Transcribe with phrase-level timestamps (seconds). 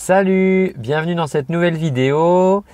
[0.00, 2.64] Salut, bienvenue dans cette nouvelle vidéo.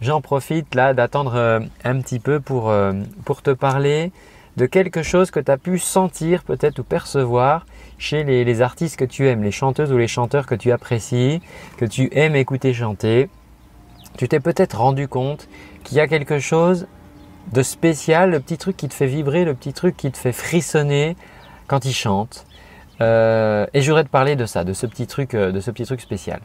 [0.00, 2.92] J'en profite là d'attendre euh, un petit peu pour, euh,
[3.24, 4.12] pour te parler
[4.56, 7.66] de quelque chose que tu as pu sentir peut-être ou percevoir
[7.98, 11.42] chez les, artistes que tu aimes, les chanteuses ou les chanteurs que tu apprécies,
[11.76, 13.28] que tu aimes écouter chanter.
[14.16, 15.48] Tu t'es peut-être rendu compte
[15.82, 16.86] qu'il y a quelque chose
[17.52, 20.32] de spécial, le petit truc qui te fait vibrer, le petit truc qui te fait
[20.32, 21.16] frissonner
[21.66, 22.46] quand ils chantent.
[23.00, 25.84] Euh, et je voudrais te parler de ça, de ce petit truc, de ce petit
[25.84, 26.40] truc spécial.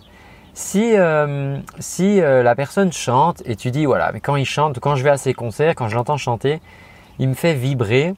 [0.55, 4.79] Si, euh, si euh, la personne chante et tu dis voilà, mais quand il chante,
[4.79, 6.61] quand je vais à ses concerts, quand je l'entends chanter,
[7.17, 8.13] il me fait vibrer,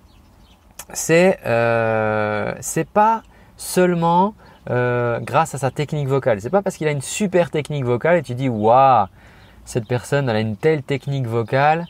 [0.92, 2.54] c'est euh,
[2.94, 3.24] pas
[3.56, 4.34] seulement
[4.68, 6.42] grâce à sa technique vocale.
[6.42, 9.06] C'est pas parce qu'il a une super technique vocale et tu dis waouh,
[9.64, 11.86] cette personne elle a une telle technique vocale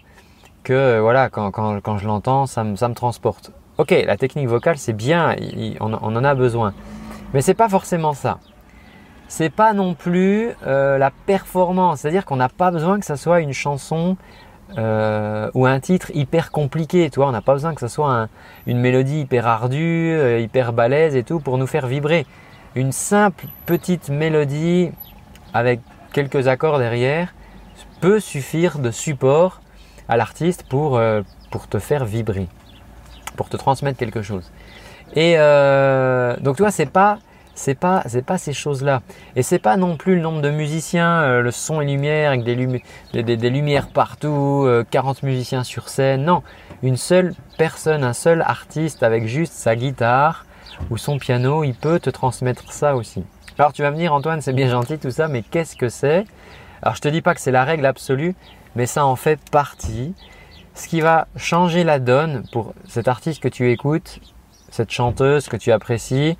[0.64, 3.52] que voilà, quand, quand, quand je l'entends, ça me, ça me transporte.
[3.77, 5.36] Ok, la technique vocale c'est bien,
[5.80, 6.73] on, on en a besoin,
[7.34, 8.39] mais c'est pas forcément ça
[9.27, 12.02] c'est pas non plus euh, la performance.
[12.02, 14.17] C'est-à-dire qu'on n'a pas besoin que ça soit une chanson
[14.77, 17.09] euh, ou un titre hyper compliqué.
[17.09, 18.27] Tu vois, on n'a pas besoin que ça soit
[18.67, 22.25] une mélodie hyper ardue, euh, hyper balèze et tout pour nous faire vibrer.
[22.75, 24.91] Une simple petite mélodie
[25.53, 25.80] avec
[26.13, 27.33] quelques accords derrière
[28.02, 29.61] peut suffire de support
[30.07, 31.02] à l'artiste pour,
[31.52, 32.47] pour te faire vibrer,
[33.38, 34.52] pour te transmettre quelque chose.
[35.16, 35.38] Et
[36.41, 37.19] donc, tu vois, c'est pas
[37.56, 39.02] c'est pas c'est pas ces choses-là.
[39.36, 42.44] Et c'est pas non plus le nombre de musiciens, euh, le son et lumière avec
[42.44, 46.25] des, lumières partout, 40 euh, musiciens sur scène.
[46.25, 46.44] Non,
[46.84, 50.45] une seule personne, un seul artiste avec juste sa guitare
[50.89, 53.23] ou son piano, il peut te transmettre ça aussi.
[53.58, 56.25] Alors tu vas me dire Antoine, c'est bien gentil tout ça, mais qu'est-ce que c'est?
[56.81, 58.36] Alors je te dis pas que c'est la règle absolue,
[58.75, 60.14] mais ça en fait partie.
[60.73, 64.19] Ce qui va changer la donne pour cet artiste que tu écoutes,
[64.69, 66.38] cette chanteuse que tu apprécies,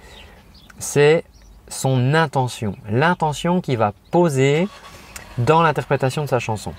[0.79, 1.23] c'est
[1.67, 4.67] son intention, l'intention qu'il va poser
[5.37, 6.73] dans l'interprétation de sa chanson.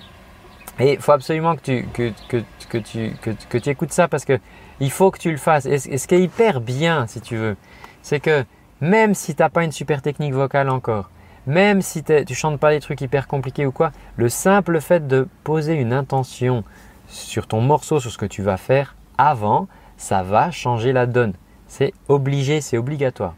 [0.79, 4.39] Et il faut absolument que tu, que, que, tu, que, tu écoutes ça parce que
[4.81, 5.67] il faut que tu le fasses.
[5.67, 7.57] Et, ce qui est hyper bien, si tu veux,
[8.03, 8.45] c'est que
[8.81, 11.11] même si tu n'as pas une super technique vocale encore,
[11.47, 15.29] même si tu chantes pas des trucs hyper compliqués ou quoi, le simple fait de
[15.45, 16.65] poser une intention
[17.09, 21.35] sur ton morceau, sur ce que tu vas faire avant, ça va changer la donne.
[21.69, 23.35] C'est obligé, c'est obligatoire.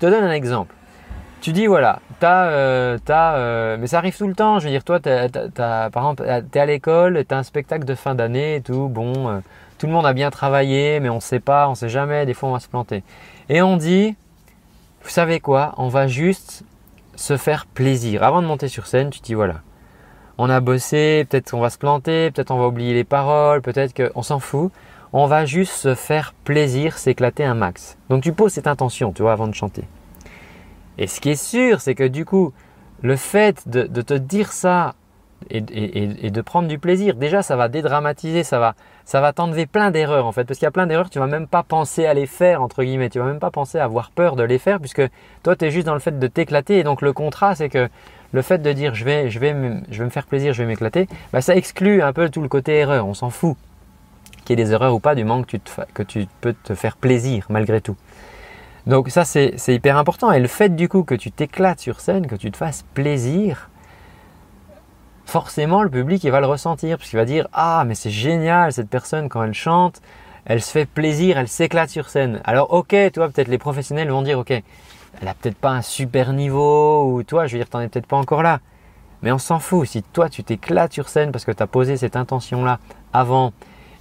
[0.00, 0.74] Je te donne un exemple.
[1.42, 4.58] Tu dis voilà, tu as, euh, euh, mais ça arrive tout le temps.
[4.58, 7.94] Je veux dire, toi, par exemple, tu es à l'école, tu as un spectacle de
[7.94, 8.88] fin d'année et tout.
[8.88, 9.40] Bon, euh,
[9.76, 12.24] tout le monde a bien travaillé, mais on ne sait pas, on ne sait jamais.
[12.24, 13.02] Des fois, on va se planter.
[13.50, 14.16] Et on dit,
[15.02, 15.74] vous savez quoi?
[15.76, 16.62] On va juste
[17.14, 18.22] se faire plaisir.
[18.22, 19.56] Avant de monter sur scène, tu dis voilà,
[20.38, 23.94] on a bossé, peut-être qu'on va se planter, peut-être on va oublier les paroles, peut-être
[23.94, 24.72] qu'on s'en fout
[25.12, 27.96] on va juste se faire plaisir, s'éclater un max.
[28.08, 29.84] Donc tu poses cette intention, tu vois, avant de chanter.
[30.98, 32.52] Et ce qui est sûr, c'est que du coup,
[33.02, 34.94] le fait de, te dire ça
[35.48, 39.90] et, de prendre du plaisir, déjà ça va dédramatiser, ça va, ça va t'enlever plein
[39.90, 40.44] d'erreurs en fait.
[40.44, 42.84] Parce qu'il y a plein d'erreurs, tu vas même pas penser à les faire, entre
[42.84, 43.08] guillemets.
[43.08, 45.02] Tu vas même pas penser à avoir peur de les faire, puisque
[45.42, 46.78] toi tu es juste dans le fait de t'éclater.
[46.78, 47.88] Et donc le contrat, c'est que
[48.32, 49.54] le fait de dire je vais, je vais,
[49.90, 52.48] je vais me faire plaisir, je vais m'éclater, bah, ça exclut un peu tout le
[52.48, 53.56] côté erreur, on s'en fout
[54.44, 55.60] qu'il y ait des erreurs ou pas, du moment que tu,
[55.94, 57.96] que tu peux te faire plaisir malgré tout.
[58.86, 60.32] Donc ça, c'est hyper important.
[60.32, 63.70] Et le fait du coup que tu t'éclates sur scène, que tu te fasses plaisir,
[65.30, 68.72] forcément le public il va le ressentir parce qu'il va dire ah mais c'est génial
[68.72, 70.02] cette personne quand elle chante,
[70.44, 72.40] elle se fait plaisir, elle s'éclate sur scène.
[72.44, 76.32] Alors ok, toi peut-être les professionnels vont dire ok, elle a peut-être pas un super
[76.32, 78.60] niveau ou toi je veux dire t'en es peut-être pas encore là.
[79.22, 81.96] Mais on s'en fout, si toi tu t'éclates sur scène parce que tu as posé
[81.96, 82.80] cette intention là
[83.12, 83.52] avant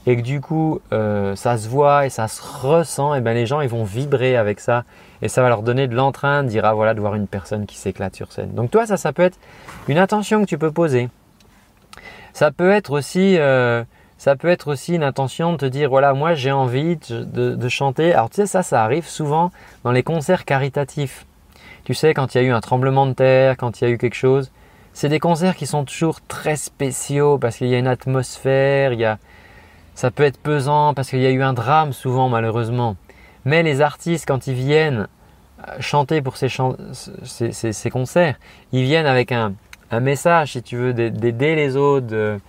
[0.10, 3.46] et que du coup euh, ça se voit et ça se ressent, et ben les
[3.46, 4.84] gens ils vont vibrer avec ça
[5.22, 7.78] et ça va leur donner de l'entrain dire ah voilà de voir une personne qui
[7.78, 8.56] s'éclate sur scène.
[8.56, 9.38] Donc toi ça ça peut être
[9.88, 11.10] une intention que tu peux poser.
[12.34, 13.84] Ça peut être aussi euh,
[14.18, 17.70] ça peut être aussi une intention de te dire voilà moi j'ai envie de, de,
[17.70, 18.12] chanter.
[18.12, 19.52] Alors tu sais ça ça arrive souvent
[19.84, 21.28] dans les concerts caritatifs.
[21.84, 23.92] Tu sais quand il y a eu un tremblement de terre, quand il y a
[23.92, 24.52] eu quelque chose.
[24.92, 29.00] C'est des concerts qui sont toujours très spéciaux parce qu'il y a une atmosphère, il
[29.00, 29.20] y a,
[30.00, 32.96] ça peut être pesant parce qu'il y a eu un drame souvent malheureusement.
[33.44, 35.10] Mais les artistes, quand ils viennent
[35.68, 36.48] euh, chanter pour ces,
[37.92, 38.36] concerts,
[38.72, 39.56] ils viennent avec un,
[39.92, 42.40] message, si tu veux, d'aider les autres,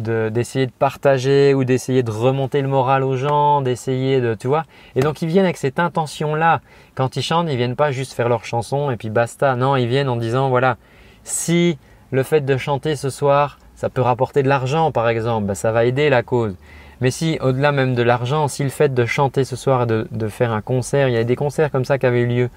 [0.00, 4.64] d'essayer de, partager ou d'essayer de remonter le moral aux gens, d'essayer de, tu vois.
[4.96, 6.60] Et donc ils viennent avec cette intention-là.
[6.96, 9.54] Quand ils chantent, ils viennent pas juste faire leur chanson et puis basta.
[9.54, 10.76] Non, ils viennent en disant, voilà,
[11.22, 11.78] si
[12.10, 15.70] le fait de chanter ce soir, ça peut rapporter de l'argent par exemple, ben, ça
[15.70, 16.56] va aider la cause.
[17.00, 20.28] Mais si, au-delà même de l'argent, si le fait de chanter ce soir et de,
[20.28, 22.50] faire un concert, il y a des concerts comme ça qui avaient eu lieu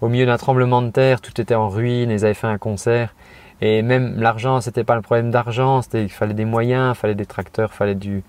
[0.00, 3.14] au milieu d'un tremblement de terre, tout était en ruine, ils avaient fait un concert.
[3.60, 7.14] Et même l'argent, c'était pas le problème d'argent, c'était il fallait des moyens, il fallait
[7.14, 8.22] des tracteurs, il fallait du,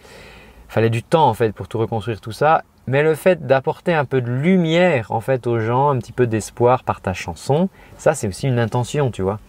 [0.68, 2.64] fallait du temps en fait pour tout reconstruire tout ça.
[2.88, 6.26] Mais le fait d'apporter un peu de lumière en fait aux gens, un petit peu
[6.26, 9.40] d'espoir par ta chanson, ça c'est aussi une intention, tu vois.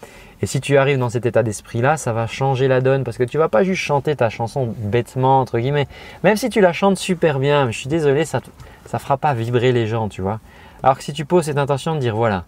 [0.42, 3.24] Et si tu arrives dans cet état d'esprit-là, ça va changer la donne parce que
[3.24, 5.86] tu vas pas juste chanter ta chanson bêtement entre guillemets.
[6.24, 8.40] Même si tu la chantes super bien, je suis désolé, ça
[8.86, 10.40] ça fera pas vibrer les gens, tu vois.
[10.82, 12.44] Alors que si tu poses cette intention de dire voilà,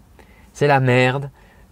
[0.53, 1.29] c'est la merde,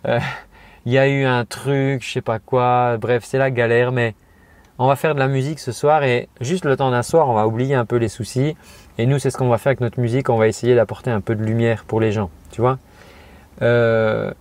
[0.08, 0.20] euh,
[0.86, 4.16] il y a eu un truc, je sais pas quoi, bref, c'est la galère, mais
[4.78, 7.34] on va faire de la musique ce soir et juste le temps d'un soir, on
[7.34, 8.56] va oublier un peu les soucis.
[8.98, 11.22] Et nous, c'est ce qu'on va faire avec notre musique, on va essayer d'apporter un
[11.22, 12.78] peu de lumière pour les gens, tu vois.
[13.62, 14.32] Euh,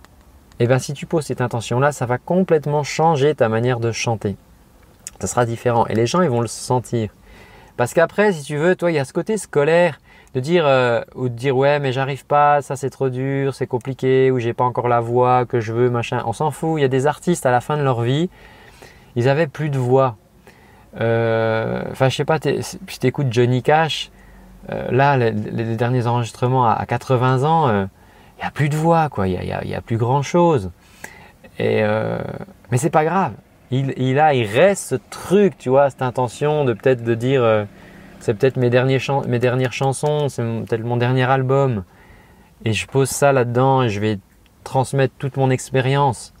[0.61, 4.35] et bien si tu poses cette intention-là, ça va complètement changer ta manière de chanter.
[5.19, 7.09] Ça sera différent et les gens, ils vont le sentir.
[7.77, 9.99] Parce qu'après, si tu veux, toi, il y a ce côté scolaire
[10.35, 13.65] de dire euh, ou de dire ouais mais j'arrive pas, ça c'est trop dur, c'est
[13.65, 16.21] compliqué, ou j'ai pas encore la voix que je veux, machin.
[16.27, 16.77] On s'en fout.
[16.77, 18.29] Il y a des artistes à la fin de leur vie,
[19.15, 20.15] ils avaient plus de voix.
[20.99, 24.11] Euh, enfin, je sais pas, si tu écoutes Johnny Cash,
[24.69, 25.31] euh, là, les,
[25.75, 27.87] derniers enregistrements à, 80 ans,
[28.41, 29.27] il n'y a plus de voix, quoi.
[29.27, 30.71] Il n'y a, plus grand chose.
[31.59, 31.83] Et,
[32.71, 33.33] mais c'est pas grave.
[33.69, 37.67] Il, reste ce truc, tu vois, cette intention de peut-être de dire,
[38.19, 38.71] c'est peut-être mes,
[39.27, 41.83] mes dernières chansons, c'est peut-être mon dernier album.
[42.65, 44.17] Et je pose ça là-dedans et je vais
[44.63, 46.33] transmettre toute mon expérience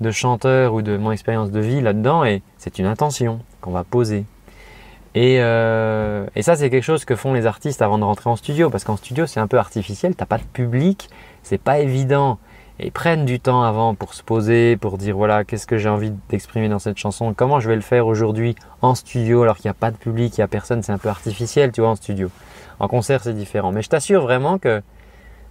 [0.00, 3.84] de chanteur ou de mon expérience de vie là-dedans et c'est une intention qu'on va
[3.84, 4.24] poser.
[5.16, 8.36] Et, euh, et ça, c'est quelque chose que font les artistes avant de rentrer en
[8.36, 11.08] studio parce qu'en studio, c'est un peu artificiel, t'as pas de public,
[11.42, 12.38] c'est pas évident.
[12.78, 15.88] Et ils prennent du temps avant pour se poser, pour dire voilà, qu'est-ce que j'ai
[15.88, 19.64] envie d'exprimer dans cette chanson, comment je vais le faire aujourd'hui en studio alors qu'il
[19.64, 21.88] n'y a pas de public, il n'y a personne, c'est un peu artificiel, tu vois,
[21.88, 22.30] en studio.
[22.78, 23.72] En concert, c'est différent.
[23.72, 24.82] Mais je t'assure vraiment que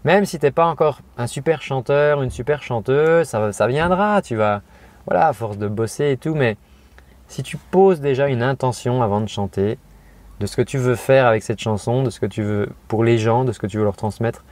[0.04, 4.22] même si tu n'es pas encore un super chanteur, une super chanteuse, ça, ça viendra,
[4.22, 4.62] tu vas,
[5.08, 6.56] voilà, à force de bosser et tout, mais
[7.28, 9.78] si tu poses déjà une intention avant de chanter,
[10.40, 13.04] de ce que tu veux faire avec cette chanson, de ce que tu veux pour
[13.04, 14.44] les gens, de ce que tu veux leur transmettre,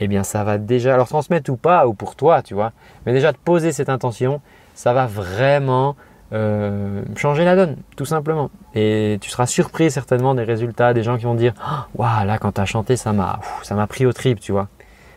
[0.00, 2.72] eh bien ça va déjà leur transmettre ou pas, ou pour toi, tu vois,
[3.06, 4.40] mais déjà de poser cette intention,
[4.74, 5.96] ça va vraiment
[6.32, 8.50] euh, changer la donne, tout simplement.
[8.74, 11.52] Et tu seras surpris certainement des résultats, des gens qui vont dire
[11.94, 14.68] Waouh, là, quand tu as chanté, ça m'a, ça m'a pris au trip, tu vois.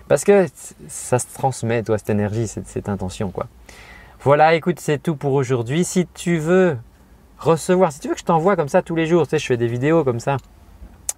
[0.07, 0.45] Parce que
[0.87, 3.47] ça se transmet, toi, cette énergie, cette intention, quoi.
[4.21, 5.83] Voilà, écoute, c'est tout pour aujourd'hui.
[5.83, 6.77] Si tu veux
[7.39, 9.45] recevoir, si tu veux que je t'envoie comme ça tous les jours, tu sais, je
[9.45, 10.37] fais des vidéos comme ça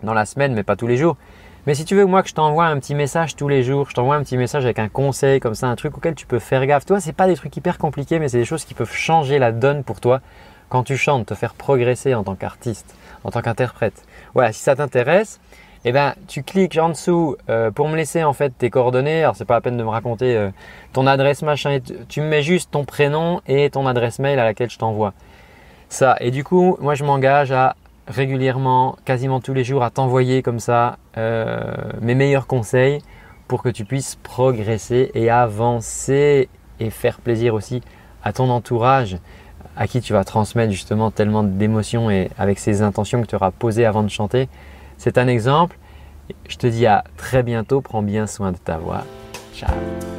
[0.03, 1.17] dans la semaine, mais pas tous les jours.
[1.65, 3.93] Mais si tu veux, moi, que je t'envoie un petit message tous les jours, je
[3.93, 6.65] t'envoie un petit message avec un conseil comme ça, un truc auquel tu peux faire
[6.65, 6.85] gaffe.
[6.85, 9.51] Toi, c'est pas des trucs hyper compliqués, mais c'est des choses qui peuvent changer la
[9.51, 10.21] donne pour toi
[10.69, 14.05] quand tu chantes, te faire progresser en tant qu'artiste, en tant qu'interprète.
[14.33, 15.41] Voilà, si ça t'intéresse,
[15.83, 19.23] eh ben, tu cliques en dessous euh, pour me laisser en fait tes coordonnées.
[19.23, 20.49] Alors c'est pas la peine de me raconter euh,
[20.93, 21.79] ton adresse machin.
[22.09, 25.13] Tu me mets juste ton prénom et ton adresse mail à laquelle je t'envoie
[25.89, 26.15] ça.
[26.19, 27.75] Et du coup, moi je m'engage à
[28.07, 31.61] régulièrement, quasiment tous les jours, à t'envoyer comme ça euh,
[32.01, 33.01] mes meilleurs conseils
[33.47, 36.49] pour que tu puisses progresser et avancer
[36.79, 37.81] et faire plaisir aussi
[38.23, 39.17] à ton entourage
[39.77, 43.51] à qui tu vas transmettre justement tellement d'émotions et avec ces intentions que tu auras
[43.51, 44.49] posées avant de chanter.
[44.97, 45.77] C'est un exemple.
[46.49, 47.81] Je te dis à très bientôt.
[47.81, 49.03] Prends bien soin de ta voix.
[49.53, 50.16] Ciao.